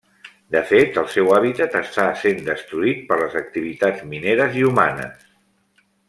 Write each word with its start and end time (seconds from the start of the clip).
De 0.53 0.61
fet, 0.69 0.95
el 1.01 1.09
seu 1.15 1.27
hàbitat 1.35 1.75
està 1.81 2.05
essent 2.15 2.41
destruït 2.49 3.03
per 3.11 3.17
les 3.23 3.35
activitats 3.45 4.05
mineres 4.15 4.57
i 4.63 4.69
humanes. 4.71 5.29